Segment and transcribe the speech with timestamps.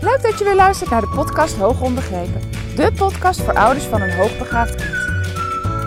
[0.00, 2.40] Leuk dat je weer luistert naar de podcast Hoog Onbegrepen.
[2.76, 4.94] De podcast voor ouders van een hoogbegaafd kind.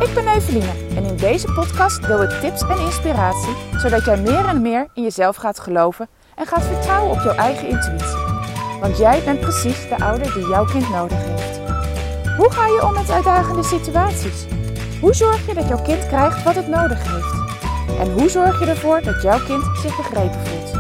[0.10, 3.54] Ik ben Eveline en in deze podcast deel ik tips en inspiratie...
[3.78, 7.68] zodat jij meer en meer in jezelf gaat geloven en gaat vertrouwen op jouw eigen
[7.68, 8.18] intuïtie.
[8.80, 11.60] Want jij bent precies de ouder die jouw kind nodig heeft.
[12.38, 14.46] Hoe ga je om met uitdagende situaties?
[15.02, 17.42] Hoe zorg je dat jouw kind krijgt wat het nodig heeft?
[18.00, 20.74] En hoe zorg je ervoor dat jouw kind zich begrepen voelt?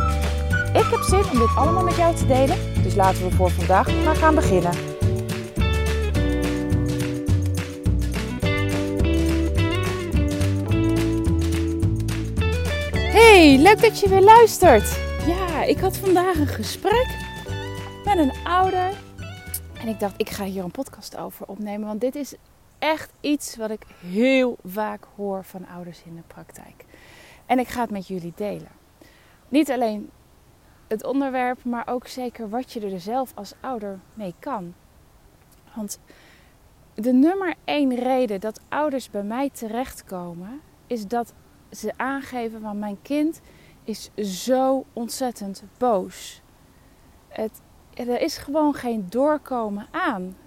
[0.75, 4.03] Ik heb zin om dit allemaal met jou te delen, dus laten we voor vandaag
[4.03, 4.71] maar gaan beginnen.
[13.11, 14.99] Hey, leuk dat je weer luistert.
[15.27, 17.07] Ja, ik had vandaag een gesprek
[18.05, 18.93] met een ouder.
[19.79, 22.35] En ik dacht, ik ga hier een podcast over opnemen, want dit is
[22.79, 26.85] echt iets wat ik heel vaak hoor van ouders in de praktijk.
[27.45, 28.71] En ik ga het met jullie delen.
[29.49, 30.09] Niet alleen
[30.87, 34.73] het onderwerp, maar ook zeker wat je er zelf als ouder mee kan.
[35.75, 35.99] Want
[36.93, 41.33] de nummer één reden dat ouders bij mij terechtkomen, is dat
[41.71, 43.41] ze aangeven van mijn kind
[43.83, 46.41] is zo ontzettend boos.
[47.27, 47.61] Het,
[47.93, 50.37] er is gewoon geen doorkomen aan.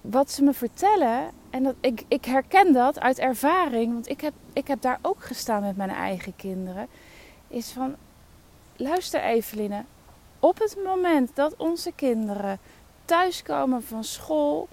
[0.00, 4.32] Wat ze me vertellen, en dat, ik, ik herken dat uit ervaring, want ik heb,
[4.52, 6.88] ik heb daar ook gestaan met mijn eigen kinderen,
[7.48, 7.96] is van
[8.80, 9.84] luister Eveline,
[10.38, 12.58] op het moment dat onze kinderen
[13.04, 14.68] thuiskomen van school,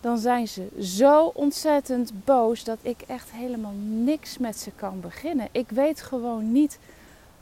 [0.00, 5.48] dan zijn ze zo ontzettend boos dat ik echt helemaal niks met ze kan beginnen.
[5.52, 6.78] Ik weet gewoon niet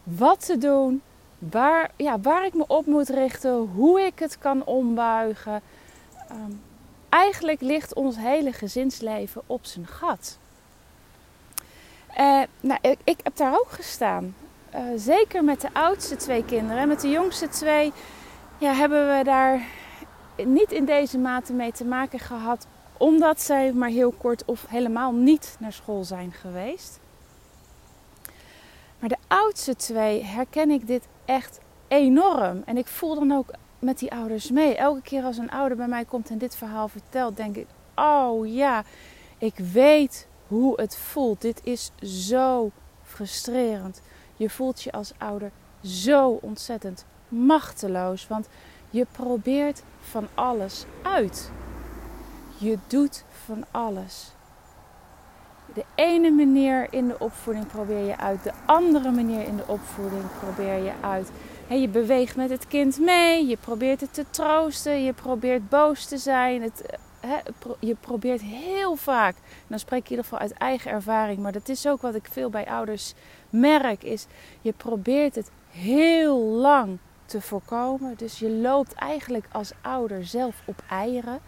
[0.02, 1.02] wat te doen,
[1.38, 5.62] waar, ja, waar ik me op moet richten, hoe ik het kan ombuigen.
[6.28, 6.52] Ehm,
[7.08, 10.38] eigenlijk ligt ons hele gezinsleven op zijn gat.
[12.18, 14.34] Uh, nou, ik, heb daar ook gestaan.
[14.74, 16.88] Uh, zeker met de oudste twee kinderen.
[16.88, 17.92] Met de jongste twee
[18.58, 19.66] ja, hebben we daar
[20.44, 22.66] niet in deze mate mee te maken gehad.
[22.96, 27.00] Omdat zij maar heel kort of helemaal niet naar school zijn geweest.
[28.98, 31.58] Maar de oudste twee herken ik dit echt
[31.88, 32.62] enorm.
[32.64, 34.76] En ik voel dan ook met die ouders mee.
[34.76, 38.54] Elke keer als een ouder bij mij komt en dit verhaal vertelt, denk ik: Oh
[38.54, 38.84] ja,
[39.38, 41.40] ik weet hoe het voelt.
[41.40, 42.70] Dit is zo
[43.02, 44.00] frustrerend.
[44.40, 45.50] Je voelt je als ouder
[45.82, 48.48] zo ontzettend machteloos, want
[48.90, 51.50] je probeert van alles uit.
[52.58, 54.32] Je doet van alles.
[55.74, 60.24] De ene manier in de opvoeding probeer je uit, de andere manier in de opvoeding
[60.38, 61.30] probeer je uit.
[61.68, 66.18] je beweegt met het kind mee, je probeert het te troosten, je probeert boos te
[66.18, 66.62] zijn.
[66.62, 66.98] Het,
[67.78, 71.52] je probeert heel vaak, en dan spreek ik in ieder geval uit eigen ervaring, maar
[71.52, 73.14] dat is ook wat ik veel bij ouders
[73.50, 74.26] merk, is
[74.60, 76.98] je probeert het heel lang
[77.30, 78.14] te voorkomen.
[78.16, 81.40] Dus je loopt eigenlijk als ouder zelf op eieren.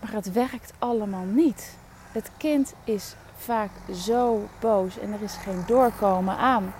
[0.00, 1.76] Maar het werkt allemaal niet.
[2.12, 6.74] Het kind is vaak zo boos en er is geen doorkomen aan.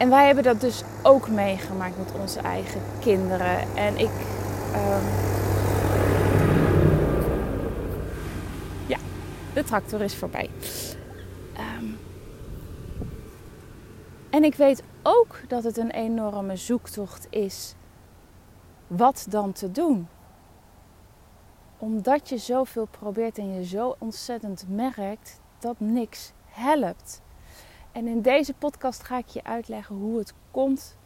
[0.00, 3.76] En wij hebben dat dus ook meegemaakt met onze eigen kinderen.
[3.76, 4.10] En ik.
[4.74, 5.04] Um...
[8.86, 8.98] Ja,
[9.54, 10.50] de tractor is voorbij.
[11.78, 11.98] Um...
[14.30, 17.74] En ik weet ook dat het een enorme zoektocht is.
[18.86, 20.08] Wat dan te doen?
[21.78, 27.22] Omdat je zoveel probeert en je zo ontzettend merkt dat niks helpt.
[27.92, 30.96] En in deze podcast ga ik je uitleggen hoe het komt.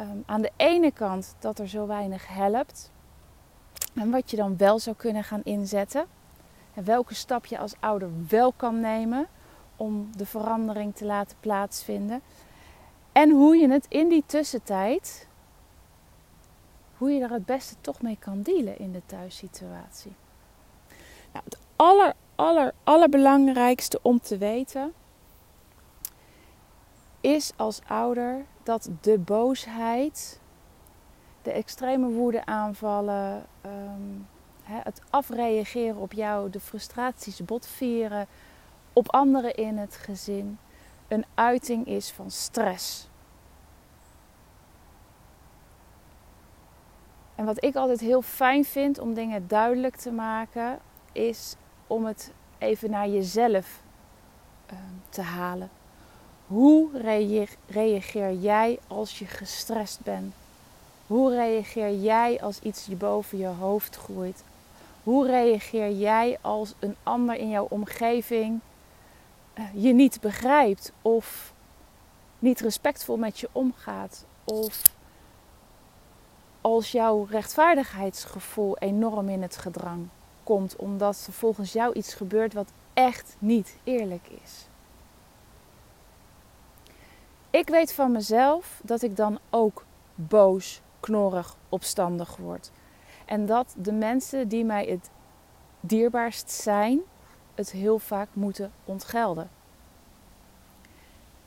[0.00, 2.90] Um, aan de ene kant dat er zo weinig helpt.
[3.94, 6.06] En wat je dan wel zou kunnen gaan inzetten.
[6.74, 9.26] En welke stap je als ouder wel kan nemen
[9.76, 12.20] om de verandering te laten plaatsvinden.
[13.12, 15.28] En hoe je het in die tussentijd,
[16.96, 20.12] hoe je er het beste toch mee kan dealen in de thuissituatie.
[21.32, 24.92] Nou, het aller, aller, allerbelangrijkste om te weten
[27.26, 30.40] is als ouder dat de boosheid,
[31.42, 34.12] de extreme woede aanvallen, ehm,
[34.62, 38.26] het afreageren op jou, de frustraties botvieren
[38.92, 40.58] op anderen in het gezin,
[41.08, 43.08] een uiting is van stress.
[47.34, 50.78] En wat ik altijd heel fijn vind om dingen duidelijk te maken,
[51.12, 51.56] is
[51.86, 53.82] om het even naar jezelf
[54.72, 54.78] uh,
[55.08, 55.70] te halen.
[56.46, 56.88] Hoe
[57.66, 60.34] reageer jij als je gestrest bent?
[61.06, 64.44] Hoe reageer jij als iets je boven je hoofd groeit?
[65.02, 68.60] Hoe reageer jij als een ander in jouw omgeving
[69.52, 71.52] eh, je niet begrijpt of
[72.38, 74.24] niet respectvol met je omgaat.
[74.44, 74.82] Of
[76.60, 80.08] als jouw rechtvaardigheidsgevoel enorm in het gedrang
[80.42, 80.76] komt.
[80.76, 84.66] Omdat er volgens jou iets gebeurt wat echt niet eerlijk is.
[87.56, 92.70] Ik weet van mezelf dat ik dan ook boos, knorrig, opstandig word.
[93.24, 95.10] En dat de mensen die mij het
[95.80, 97.00] dierbaarst zijn,
[97.54, 99.50] het heel vaak moeten ontgelden.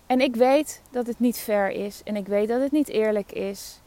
[0.05, 3.31] En ik weet dat het niet fair is en ik weet dat het niet eerlijk
[3.31, 3.81] is.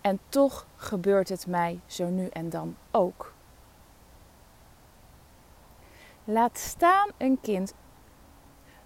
[0.00, 3.32] En toch gebeurt het mij zo nu en dan ook.
[6.24, 7.74] Laat staan een kind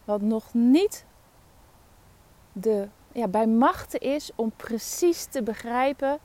[0.05, 1.05] wat nog niet
[2.59, 6.19] de, ja, bij machten is om precies te begrijpen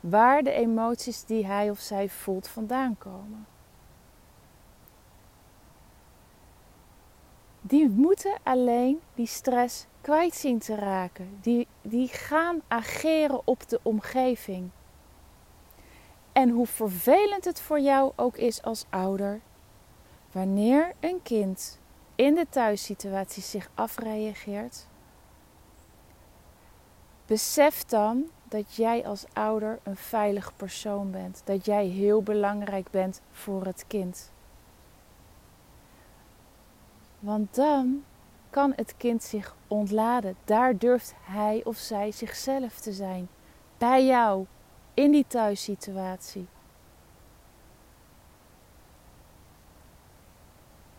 [0.00, 3.46] waar de emoties die hij of zij voelt vandaan komen.
[7.60, 11.38] Die moeten alleen die stress kwijt zien te raken.
[11.40, 14.70] Die, die gaan ageren op de omgeving.
[16.32, 19.40] En hoe vervelend het voor jou ook is als ouder,
[20.32, 21.80] wanneer een kind
[22.14, 24.86] in de thuissituatie zich afreageert,
[27.26, 31.42] besef dan dat jij als ouder een veilig persoon bent.
[31.44, 34.30] Dat jij heel belangrijk bent voor het kind.
[37.18, 38.04] Want dan
[38.50, 40.36] kan het kind zich ontladen.
[40.44, 43.28] Daar durft hij of zij zichzelf te zijn.
[43.78, 44.46] Bij jou,
[44.94, 46.46] in die thuissituatie.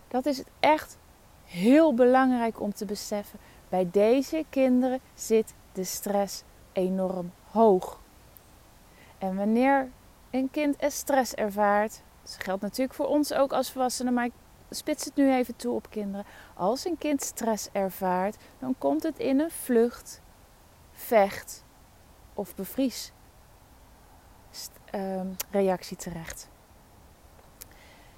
[0.07, 0.97] Dat is echt
[1.45, 3.39] heel belangrijk om te beseffen.
[3.69, 7.99] Bij deze kinderen zit de stress enorm hoog.
[9.17, 9.89] En wanneer
[10.29, 14.31] een kind stress ervaart, dat geldt natuurlijk voor ons ook als volwassenen, maar ik
[14.69, 16.25] spits het nu even toe op kinderen.
[16.55, 20.21] Als een kind stress ervaart, dan komt het in een vlucht,
[20.91, 21.63] vecht
[22.33, 23.11] of bevries
[24.85, 26.49] ehm, reactie terecht.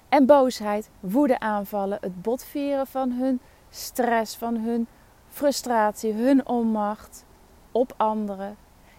[0.08, 3.40] En boosheid, woede aanvallen, het botvieren van hun
[3.70, 4.86] stress, van hun
[5.28, 7.24] frustratie, hun onmacht
[7.72, 8.56] op anderen,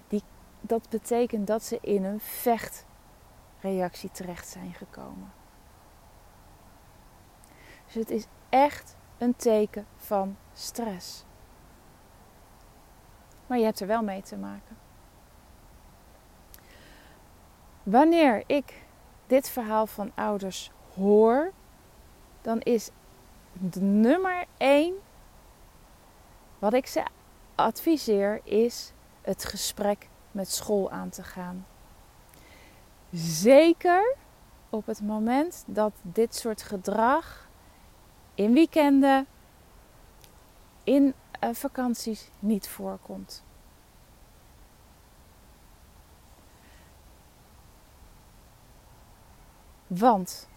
[0.08, 0.24] die,
[0.62, 5.32] dat betekent dat ze in een vechtreactie terecht zijn gekomen.
[7.86, 11.26] Dus het is echt een teken van stress.
[13.48, 14.78] Maar je hebt er wel mee te maken.
[17.84, 18.84] Wanneer ik
[19.28, 21.52] dit verhaal van ouders hoor,
[22.42, 22.90] dan is
[23.80, 24.94] nummer één
[26.60, 27.04] wat ik ze
[27.62, 31.66] adviseer is het gesprek met school aan te gaan.
[33.14, 34.16] Zeker
[34.70, 37.50] op het moment dat dit soort gedrag
[38.36, 39.28] in weekenden,
[40.84, 41.14] in
[41.44, 43.44] uh, vakanties niet voorkomt.
[49.88, 50.50] Want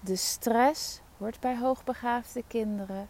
[0.00, 3.08] de stress wordt bij hoogbegaafde kinderen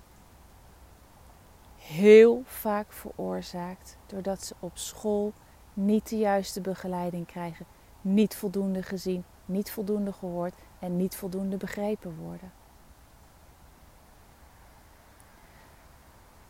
[1.90, 5.32] heel vaak veroorzaakt doordat ze op school
[5.75, 7.66] niet de juiste begeleiding krijgen,
[8.00, 12.52] niet voldoende gezien, niet voldoende gehoord en niet voldoende begrepen worden.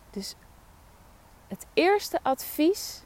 [0.09, 0.35] Dus
[1.47, 3.03] het eerste advies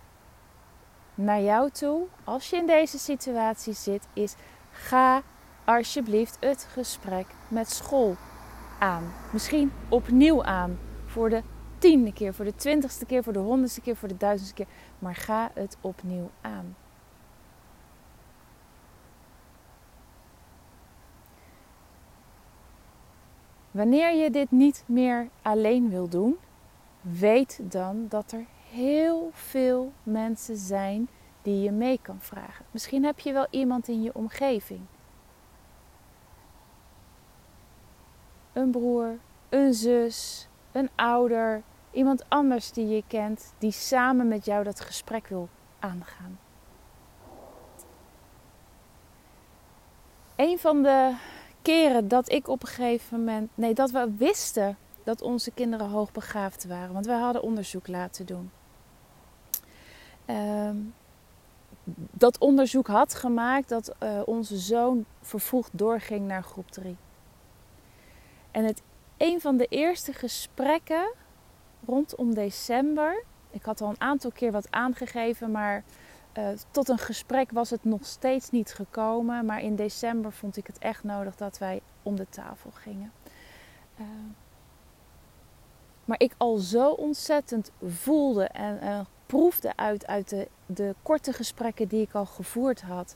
[1.15, 4.35] naar jou toe, als je in deze situatie zit, is:
[4.71, 5.21] ga
[5.65, 8.15] alsjeblieft het gesprek met school
[8.79, 9.13] aan.
[9.31, 11.43] Misschien opnieuw aan voor de
[11.77, 14.73] tiende keer, voor de twintigste keer, voor de honderdste keer, voor de duizendste keer.
[14.99, 16.75] Maar ga het opnieuw aan.
[23.71, 26.37] Wanneer je dit niet meer alleen wil doen,
[27.01, 31.07] weet dan dat er heel veel mensen zijn
[31.41, 32.65] die je mee kan vragen.
[32.71, 34.81] Misschien heb je wel iemand in je omgeving.
[38.53, 39.17] Een broer,
[39.49, 45.27] een zus, een ouder, iemand anders die je kent, die samen met jou dat gesprek
[45.27, 46.39] wil aangaan.
[50.35, 51.15] Een van de
[51.61, 56.65] keren dat ik op een gegeven moment, nee, dat we wisten dat onze kinderen hoogbegaafd
[56.67, 58.51] waren, want we hadden onderzoek laten doen.
[60.25, 60.77] Ehm,
[62.11, 66.97] dat onderzoek had gemaakt dat uh, onze zoon vervoegd doorging naar groep 3.
[68.51, 68.81] En het,
[69.17, 71.13] een van de eerste gesprekken
[71.85, 73.23] rondom december.
[73.49, 75.83] Ik had al een aantal keer wat aangegeven, maar
[76.37, 79.45] uh, tot een gesprek was het nog steeds niet gekomen.
[79.45, 83.11] Maar in december vond ik het echt nodig dat wij om de tafel gingen.
[83.99, 84.05] Uh,
[86.05, 91.87] Maar ik al zo ontzettend voelde en uh, proefde uit, uit de, de korte gesprekken
[91.87, 93.15] die ik al gevoerd had.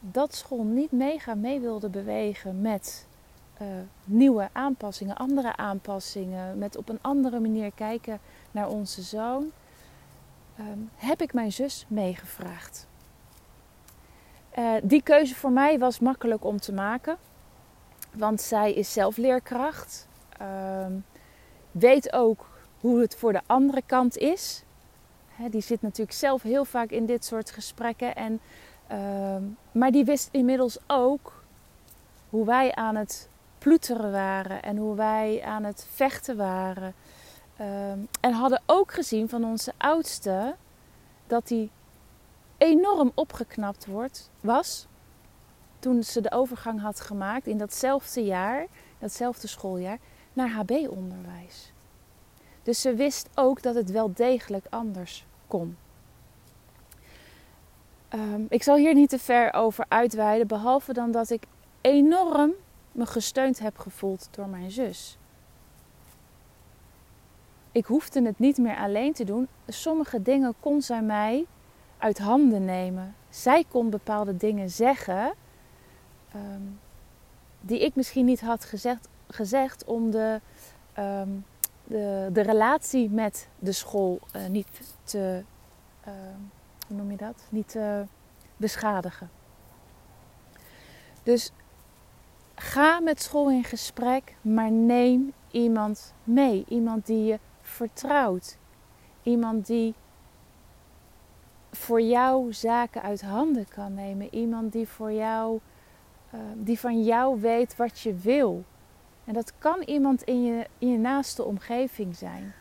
[0.00, 3.06] Dat school niet mega mee wilde bewegen met
[3.62, 3.66] uh,
[4.04, 9.50] nieuwe aanpassingen, andere aanpassingen, met op een andere manier kijken naar onze zoon,
[10.60, 12.86] um, heb ik mijn zus meegevraagd.
[14.58, 17.16] Uh, die keuze voor mij was makkelijk om te maken,
[18.12, 20.08] want zij is zelf leerkracht,
[20.40, 20.86] uh,
[21.70, 22.48] weet ook
[22.80, 24.64] hoe het voor de andere kant is.
[25.50, 28.40] Die zit natuurlijk zelf heel vaak in dit soort gesprekken, en,
[28.92, 29.36] uh,
[29.72, 31.42] maar die wist inmiddels ook
[32.30, 33.28] hoe wij aan het
[33.60, 36.94] ploeteren waren en hoe wij aan het vechten waren.
[37.60, 40.56] Um, en hadden ook gezien van onze oudste
[41.26, 41.70] dat hij
[42.58, 44.86] enorm opgeknapt wordt, was
[45.78, 48.66] toen ze de overgang had gemaakt in datzelfde jaar,
[48.98, 49.98] datzelfde schooljaar,
[50.32, 51.72] naar HB-onderwijs.
[52.62, 55.76] Dus ze wist ook dat het wel degelijk anders kon.
[58.14, 61.42] Um, ik zal hier niet te ver over uitweiden, behalve dan dat ik
[61.80, 62.52] enorm
[62.92, 65.18] me gesteund heb gevoeld door mijn zus.
[67.72, 69.48] Ik hoefde het niet meer alleen te doen.
[69.66, 71.46] Sommige dingen kon zij mij
[71.98, 73.14] uit handen nemen.
[73.28, 75.32] Zij kon bepaalde dingen zeggen
[76.34, 76.80] um,
[77.60, 80.40] die ik misschien niet had gezegd, gezegd om de,
[80.98, 81.44] um,
[82.32, 84.66] de, relatie met de school uh, niet
[85.02, 85.44] te,
[86.08, 86.14] uh,
[86.88, 87.46] hoe noem je dat?
[87.48, 88.04] Niet te
[88.56, 89.30] beschadigen.
[91.22, 91.52] Dus
[92.62, 96.64] Ga met school in gesprek, maar neem iemand mee.
[96.68, 98.58] Iemand die je vertrouwt.
[99.22, 99.94] Iemand die
[101.70, 104.34] voor jou zaken uit handen kan nemen.
[104.34, 105.60] Iemand die voor jou,
[106.34, 108.64] uh, die van jou weet wat je wil.
[109.24, 112.52] En dat kan iemand in je, in je naaste omgeving zijn.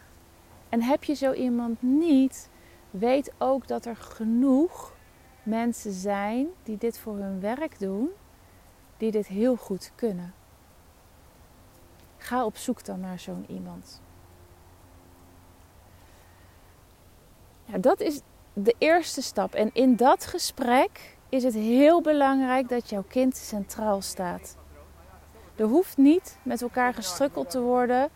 [0.70, 2.50] En heb je zo iemand niet,
[2.90, 4.96] weet ook dat er genoeg
[5.44, 8.10] mensen zijn die dit voor hun werk doen
[9.00, 10.34] die dit heel goed kunnen.
[12.18, 14.02] Ga op zoek dan naar zo'n iemand.
[17.66, 18.22] Ja, dat is
[18.54, 19.54] de eerste stap.
[19.54, 24.58] En in dat gesprek is het heel belangrijk dat jouw kind centraal staat.
[25.56, 28.10] Er hoeft niet met elkaar gestrukkeld te worden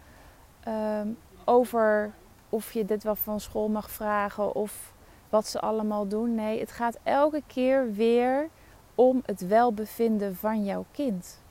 [0.68, 2.14] um, over
[2.50, 4.94] of je dit wel van school mag vragen of
[5.30, 6.36] wat ze allemaal doen.
[6.36, 8.50] Nee, het gaat elke keer weer
[8.96, 11.42] om het welbevinden van jouw kind.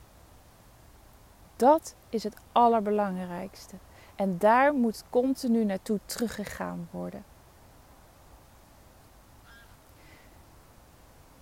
[1.55, 3.75] Dat is het allerbelangrijkste.
[4.15, 7.23] En daar moet continu naartoe teruggegaan worden.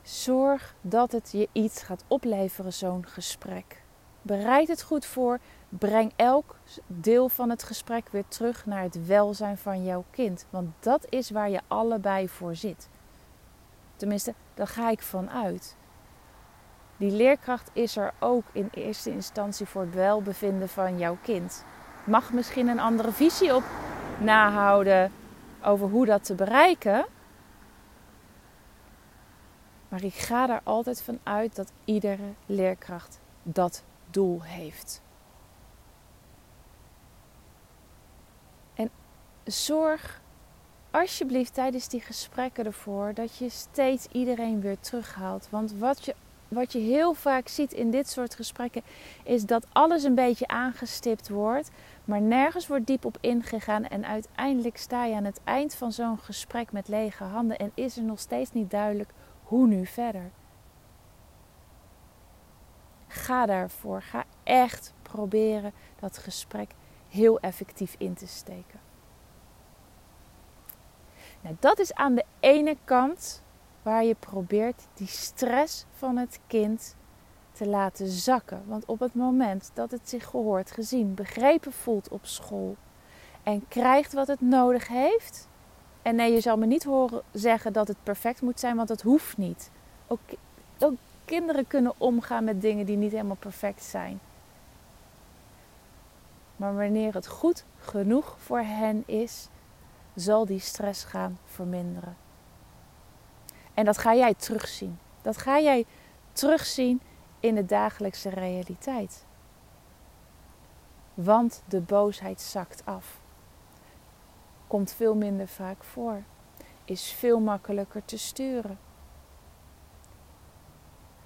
[0.02, 3.84] Zorg dat het je iets gaat opleveren, zo'n gesprek.
[4.22, 5.40] Bereid het goed voor.
[5.70, 6.56] Breng elk
[6.88, 10.46] deel van het gesprek weer terug naar het welzijn van jouw kind.
[10.50, 12.90] Want dat is waar je allebei voor zit.
[13.96, 15.76] Tenminste, daar ga ik van uit.
[17.02, 21.64] Die leerkracht is er ook in eerste instantie voor het welbevinden van jouw kind.
[22.04, 23.64] Mag misschien een andere visie op
[24.20, 25.12] nahouden
[25.64, 27.06] over hoe dat te bereiken.
[29.88, 35.02] Maar ik ga er altijd van uit dat iedere leerkracht dat doel heeft.
[38.74, 38.90] En
[39.44, 40.22] zorg
[40.92, 45.48] alsjeblieft tijdens die gesprekken ervoor dat je steeds iedereen weer terughaalt.
[45.50, 46.16] Want wat je
[46.52, 48.82] wat je heel vaak ziet in dit soort gesprekken,
[49.24, 51.72] is dat alles een beetje aangestipt wordt,
[52.06, 53.86] maar nergens wordt diep op ingegaan.
[53.86, 57.98] En uiteindelijk sta je aan het eind van zo'n gesprek met lege handen en is
[57.98, 59.10] er nog steeds niet duidelijk
[59.44, 60.32] hoe nu verder.
[63.08, 64.02] Ga daarvoor.
[64.02, 66.72] Ga echt proberen dat gesprek
[67.10, 68.80] heel effectief in te steken.
[71.42, 73.44] Nou, dat is aan de ene kant
[73.84, 76.96] waar je probeert die stress van het kind
[77.52, 78.64] te laten zakken.
[78.66, 82.76] Want op het moment dat het zich gehoord, gezien, begrepen voelt op school
[83.44, 85.48] en krijgt wat het nodig heeft.
[86.02, 89.02] En nee, je zal me niet horen zeggen dat het perfect moet zijn, want dat
[89.02, 89.72] hoeft niet.
[90.08, 90.20] Ook,
[90.80, 90.96] ook
[91.26, 94.20] kinderen kunnen omgaan met dingen die niet helemaal perfect zijn.
[96.56, 99.48] Maar wanneer het goed genoeg voor hen is,
[100.16, 102.16] zal die stress gaan verminderen.
[103.74, 105.00] En dat ga jij terugzien.
[105.22, 105.86] Dat ga jij
[106.34, 107.02] terugzien
[107.40, 109.26] in de dagelijkse realiteit.
[111.14, 113.22] Want de boosheid zakt af.
[114.68, 116.24] Komt veel minder vaak voor.
[116.86, 118.80] Is veel makkelijker te sturen.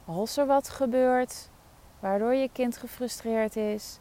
[0.05, 1.49] Als er wat gebeurt
[1.99, 3.99] waardoor je kind gefrustreerd is,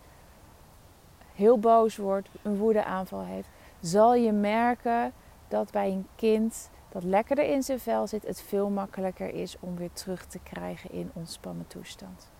[1.34, 3.48] heel boos wordt, een woedeaanval heeft,
[3.80, 5.12] zal je merken
[5.48, 9.76] dat bij een kind dat lekkerder in zijn vel zit, het veel makkelijker is om
[9.76, 12.30] weer terug te krijgen in ontspannen toestand.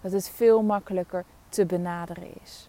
[0.00, 2.68] Dat het veel makkelijker te benaderen is.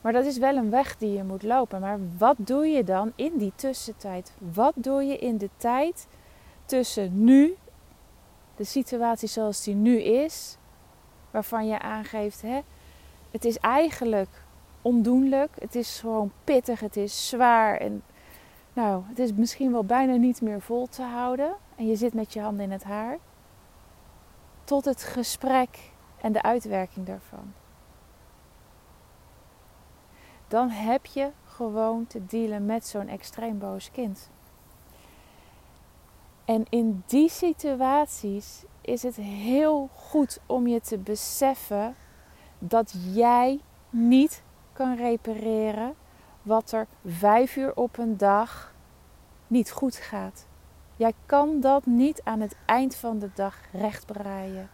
[0.00, 1.80] Maar dat is wel een weg die je moet lopen.
[1.80, 4.32] Maar wat doe je dan in die tussentijd?
[4.38, 6.06] Wat doe je in de tijd
[6.64, 7.56] tussen nu,
[8.56, 10.56] de situatie zoals die nu is,
[11.30, 12.60] waarvan je aangeeft, hè,
[13.30, 14.41] het is eigenlijk
[14.82, 18.02] ondoenlijk, het is gewoon pittig, het is zwaar en
[18.72, 22.32] nou, het is misschien wel bijna niet meer vol te houden en je zit met
[22.32, 23.18] je handen in het haar,
[24.64, 27.52] tot het gesprek en de uitwerking daarvan.
[30.48, 34.30] Dan heb je gewoon te dealen met zo'n extreem boos kind.
[36.44, 41.94] En in die situaties is het heel goed om je te beseffen
[42.58, 43.60] dat jij
[43.90, 45.94] niet kan repareren
[46.42, 48.74] wat er vijf uur op een dag
[49.46, 50.46] niet goed gaat.
[50.96, 54.70] Jij kan dat niet aan het eind van de dag rechtbreien.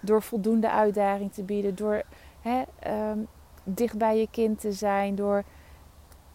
[0.00, 2.02] Door voldoende uitdaging te bieden, door
[2.40, 2.62] hè,
[3.10, 3.28] um,
[3.64, 5.44] dicht bij je kind te zijn, door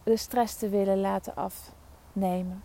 [0.03, 2.63] de stress te willen laten afnemen.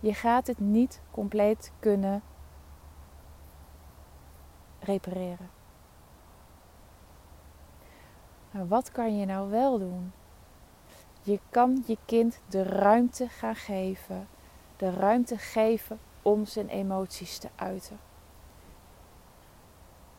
[0.00, 2.22] Je gaat het niet compleet kunnen
[4.80, 5.61] repareren.
[8.52, 10.12] Maar wat kan je nou wel doen?
[11.22, 14.28] Je kan je kind de ruimte gaan geven.
[14.76, 17.98] De ruimte geven om zijn emoties te uiten.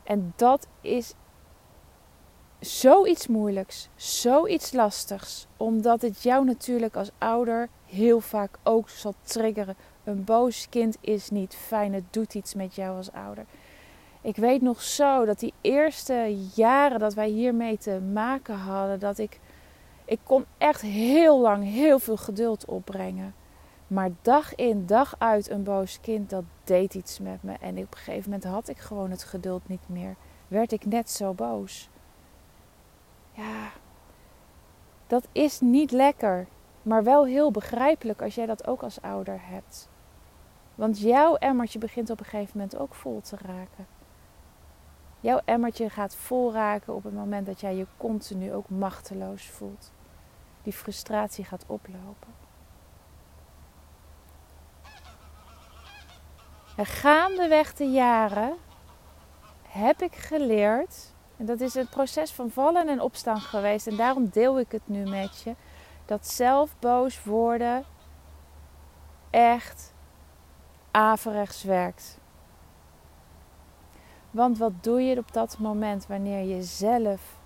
[0.04, 1.14] En dat is
[2.60, 9.76] zoiets moeilijks, zoiets lastigs, omdat het jou natuurlijk als ouder heel vaak ook zal triggeren.
[10.04, 13.46] Een boos kind is niet fijn, het doet iets met jou als ouder.
[14.26, 19.18] Ik weet nog zo dat die eerste jaren dat wij hiermee te maken hadden, dat
[19.18, 19.40] ik,
[20.06, 23.34] ik kon echt heel lang heel veel geduld opbrengen.
[23.88, 27.54] Maar dag in, dag uit een boos kind, dat deed iets met me.
[27.60, 30.16] En op een gegeven moment had ik gewoon het geduld niet meer.
[30.48, 31.90] Werd ik net zo boos.
[33.32, 33.72] Ja,
[35.08, 36.48] dat is niet lekker.
[36.82, 39.90] Maar wel heel begrijpelijk als jij dat ook als ouder hebt.
[40.76, 43.88] Want jouw emmertje begint op een gegeven moment ook vol te raken.
[45.24, 49.92] Jouw emmertje gaat vol raken op het moment dat jij je continu ook machteloos voelt.
[50.64, 52.34] Die frustratie gaat oplopen.
[56.76, 58.58] En gaandeweg de jaren
[59.68, 64.30] heb ik geleerd, en dat is het proces van vallen en opstaan geweest, en daarom
[64.30, 65.56] deel ik het nu met je,
[66.06, 67.84] dat zelf boos worden
[69.30, 69.94] echt
[70.92, 72.22] averechts werkt.
[74.34, 77.40] Want wat doe je op dat moment wanneer je zelf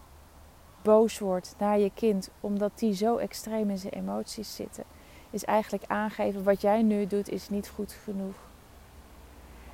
[0.81, 4.83] boos wordt naar je kind, omdat die zo extreem in zijn emoties zitten?
[5.29, 8.35] Is eigenlijk aangeven wat jij nu doet is niet goed genoeg.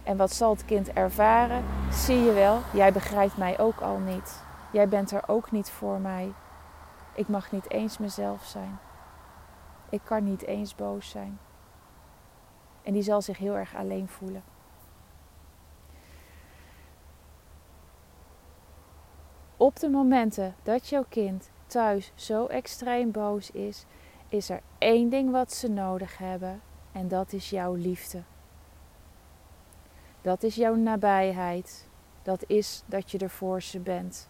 [0.03, 1.63] En wat zal het kind ervaren?
[1.91, 4.43] Zie je wel, jij begrijpt mij ook al niet.
[4.71, 6.31] Jij bent er ook niet voor mij.
[7.15, 8.79] Ik mag niet eens mezelf zijn.
[9.89, 11.39] Ik kan niet eens boos zijn.
[12.83, 14.52] En die zal zich heel erg alleen voelen.
[19.63, 23.85] Op de momenten dat jouw kind thuis zo extreem boos is,
[24.27, 28.23] is er één ding wat ze nodig hebben en dat is jouw liefde.
[30.21, 31.87] Dat is jouw nabijheid.
[32.21, 34.29] Dat is dat je er voor ze bent.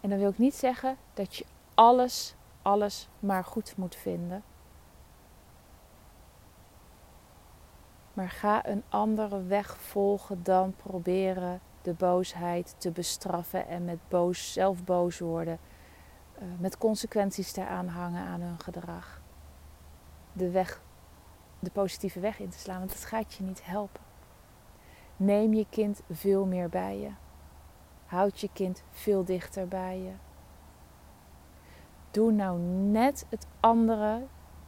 [0.00, 4.42] En dan wil ik niet zeggen dat je alles, alles maar goed moet vinden.
[8.16, 14.52] Maar ga een andere weg volgen dan proberen de boosheid te bestraffen en met boos,
[14.52, 15.58] zelf boos worden.
[16.38, 19.20] Uh, met consequenties te aanhangen aan hun gedrag.
[20.32, 20.82] De weg,
[21.58, 24.02] de positieve weg in te slaan, want dat gaat je niet helpen.
[25.16, 27.10] Neem je kind veel meer bij je.
[28.06, 30.12] Houd je kind veel dichter bij je.
[32.10, 34.22] Doe nou net het andere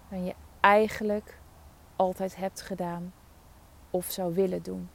[0.08, 1.40] dan je eigenlijk
[1.96, 3.12] altijd hebt gedaan
[3.98, 4.88] of zou willen doen.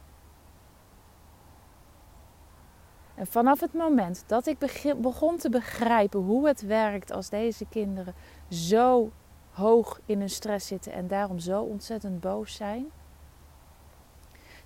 [3.14, 4.58] En vanaf het moment dat ik
[4.96, 8.14] begon te begrijpen hoe het werkt als deze kinderen
[8.48, 9.12] zo
[9.50, 12.86] hoog in hun stress zitten en daarom zo ontzettend boos zijn,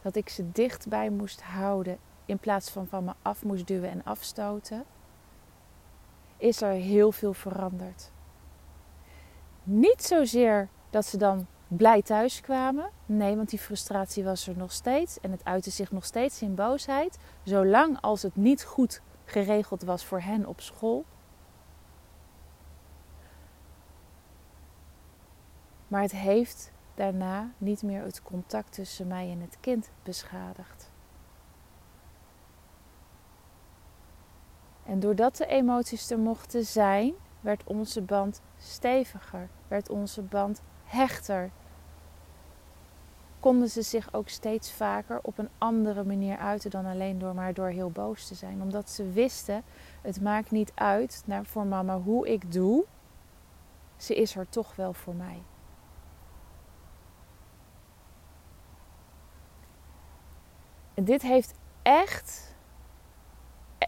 [0.02, 4.04] dat ik ze dichtbij moest houden in plaats van van me af moest duwen en
[4.04, 4.84] afstoten,
[6.36, 8.10] is er heel veel veranderd.
[9.62, 12.90] Niet zozeer dat ze dan blij thuis kwamen.
[13.06, 16.54] Nee, want die frustratie was er nog steeds en het uitte zich nog steeds in
[16.54, 17.18] boosheid.
[17.42, 21.04] Zolang als het niet goed geregeld was voor hen op school.
[25.88, 30.90] Maar het heeft daarna niet meer het contact tussen mij en het kind beschadigd.
[34.84, 41.50] En doordat de emoties er mochten zijn, werd onze band steviger, werd onze band hechter.
[43.40, 47.54] Konden ze zich ook steeds vaker op een andere manier uiten dan alleen door maar
[47.54, 48.62] door heel boos te zijn.
[48.62, 49.62] Omdat ze wisten,
[50.02, 52.84] het maakt niet uit naar, voor mama hoe ik doe.
[53.96, 55.42] Ze is er toch wel voor mij.
[60.94, 62.56] Dit heeft echt.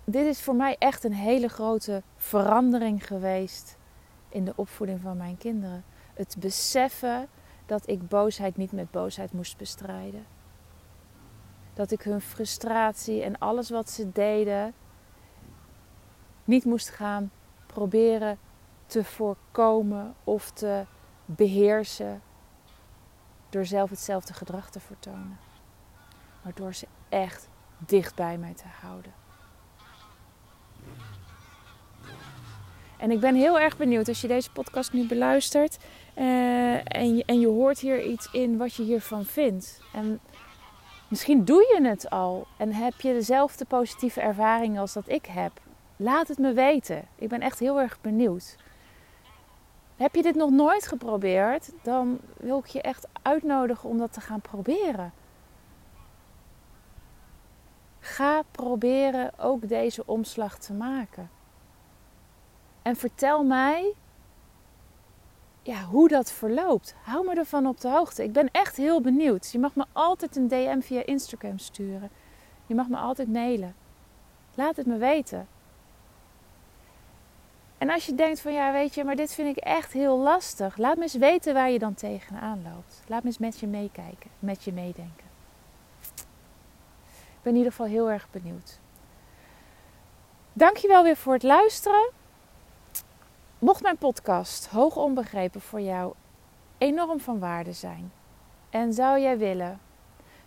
[0.04, 3.76] Dit is voor mij echt een hele grote verandering geweest
[4.28, 5.84] in de opvoeding van mijn kinderen.
[6.14, 7.28] Het beseffen
[7.66, 10.26] dat ik boosheid niet met boosheid moest bestrijden.
[11.74, 14.74] Dat ik hun frustratie en alles wat ze deden
[16.44, 17.30] niet moest gaan
[17.66, 18.38] proberen
[18.86, 20.86] te voorkomen of te
[21.24, 22.22] beheersen
[23.48, 25.38] door zelf hetzelfde gedrag te vertonen.
[26.42, 29.19] Maar door ze echt dicht bij mij te houden.
[33.00, 35.78] En ik ben heel erg benieuwd als je deze podcast nu beluistert
[36.18, 39.80] uh, en, je, en je hoort hier iets in wat je hiervan vindt.
[39.92, 40.20] En
[41.08, 45.52] misschien doe je het al en heb je dezelfde positieve ervaring als dat ik heb.
[45.96, 47.04] Laat het me weten.
[47.14, 48.56] Ik ben echt heel erg benieuwd.
[49.96, 51.72] Heb je dit nog nooit geprobeerd?
[51.82, 55.12] Dan wil ik je echt uitnodigen om dat te gaan proberen.
[58.00, 61.30] Ga proberen ook deze omslag te maken.
[62.82, 63.94] En vertel mij
[65.62, 66.94] ja, hoe dat verloopt.
[67.02, 68.22] Hou me ervan op de hoogte.
[68.22, 69.52] Ik ben echt heel benieuwd.
[69.52, 72.10] Je mag me altijd een DM via Instagram sturen.
[72.66, 73.74] Je mag me altijd mailen.
[74.54, 75.48] Laat het me weten.
[77.78, 80.76] En als je denkt van ja, weet je, maar dit vind ik echt heel lastig.
[80.76, 83.02] Laat me eens weten waar je dan tegenaan loopt.
[83.06, 85.28] Laat me eens met je meekijken, met je meedenken.
[87.10, 88.78] Ik ben in ieder geval heel erg benieuwd.
[90.52, 92.10] Dankjewel weer voor het luisteren.
[93.60, 96.14] Mocht mijn podcast hoog onbegrepen voor jou
[96.78, 98.12] enorm van waarde zijn
[98.70, 99.80] en zou jij willen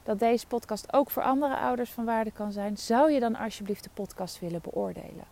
[0.04, 3.84] dat deze podcast ook voor andere ouders van waarde kan zijn, zou je dan alsjeblieft
[3.84, 5.26] de podcast willen beoordelen.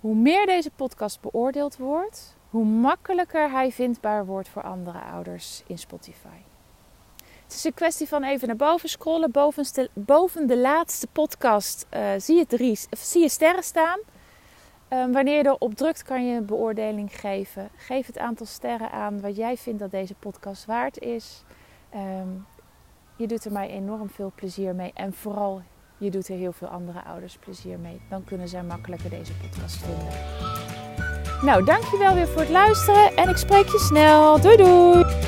[0.00, 5.78] Hoe meer deze podcast beoordeeld wordt, hoe makkelijker hij vindbaar wordt voor andere ouders in
[5.78, 6.38] Spotify.
[7.42, 9.30] Het is een kwestie van even naar boven scrollen.
[9.94, 13.98] Boven de, laatste podcast uh, zie, je drie, zie je sterren staan.
[14.90, 17.68] Um, wanneer je erop drukt, kan je een beoordeling geven.
[17.76, 21.44] Geef het aantal sterren aan wat jij vindt dat deze podcast waard is.
[21.94, 22.46] Um,
[23.16, 24.90] je doet er mij enorm veel plezier mee.
[24.94, 25.62] En vooral,
[25.98, 28.00] je doet er heel veel andere ouders plezier mee.
[28.10, 30.14] Dan kunnen zij makkelijker deze podcast vinden.
[31.42, 33.16] Nou, dankjewel weer voor het luisteren.
[33.16, 34.40] En ik spreek je snel.
[34.40, 35.25] Doei doei!